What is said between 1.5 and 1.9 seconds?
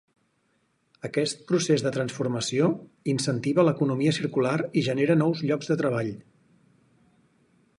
procés